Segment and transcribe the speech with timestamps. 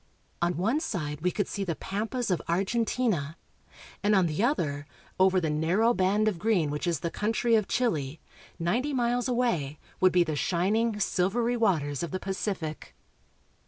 [0.41, 3.37] On one side we could see the pampas of Argentina,
[4.01, 4.87] and on the other,
[5.19, 8.19] over the narrow band of green which is the country of Chile,
[8.57, 12.95] ninety miles away, would be the shining, silvery waters of the Pacific.